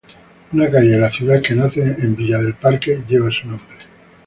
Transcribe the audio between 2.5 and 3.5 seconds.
Parque lleva su